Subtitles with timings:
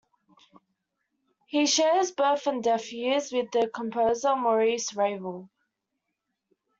[1.45, 5.51] He shares birth and death years with the composer Maurice Ravel.